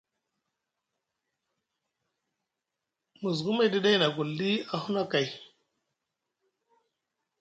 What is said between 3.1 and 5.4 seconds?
Musgum e ɗi ɗay na agulɗi a huna kai.